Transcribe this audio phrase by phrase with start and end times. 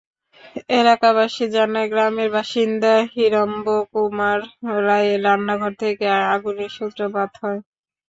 [0.79, 4.39] এলাকাবাসী জানায়, গ্রামের বাসিন্দা হিরম্ব কুমার
[4.87, 7.59] রায়ের রান্নাঘর থেকে আগুনের সূত্রপাত হয়।